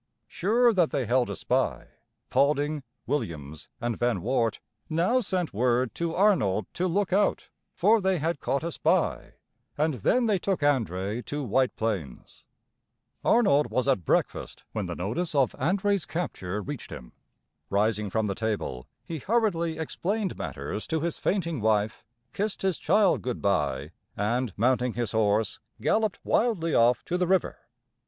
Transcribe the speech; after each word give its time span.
]Sure 0.27 0.73
that 0.73 0.89
they 0.89 1.05
held 1.05 1.29
a 1.29 1.35
spy, 1.35 1.89
Paulding, 2.31 2.81
Williams, 3.05 3.69
and 3.79 3.99
Van 3.99 4.23
Wart 4.23 4.59
now 4.89 5.19
sent 5.19 5.53
word 5.53 5.93
to 5.93 6.15
Arnold 6.15 6.65
to 6.73 6.87
look 6.87 7.13
out, 7.13 7.49
for 7.75 8.01
they 8.01 8.17
had 8.17 8.39
caught 8.39 8.63
a 8.63 8.71
spy, 8.71 9.35
and 9.77 9.93
then 9.93 10.25
they 10.25 10.39
took 10.39 10.61
André 10.61 11.23
to 11.25 11.43
White 11.43 11.75
Plains. 11.75 12.45
Arnold 13.23 13.69
was 13.69 13.87
at 13.87 14.03
breakfast 14.03 14.63
when 14.71 14.87
the 14.87 14.95
notice 14.95 15.35
of 15.35 15.51
André's 15.51 16.07
capture 16.07 16.63
reached 16.63 16.89
him. 16.91 17.11
Rising 17.69 18.09
from 18.09 18.25
the 18.25 18.33
table, 18.33 18.87
he 19.05 19.19
hurriedly 19.19 19.77
explained 19.77 20.35
matters 20.35 20.87
to 20.87 21.01
his 21.01 21.19
fainting 21.19 21.61
wife, 21.61 22.03
kissed 22.33 22.63
his 22.63 22.79
child 22.79 23.21
good 23.21 23.39
by, 23.39 23.91
and, 24.17 24.51
mounting 24.57 24.93
his 24.93 25.11
horse, 25.11 25.59
galloped 25.79 26.17
wildly 26.23 26.73
off 26.73 27.05
to 27.05 27.19
the 27.19 27.27
river. 27.27 27.59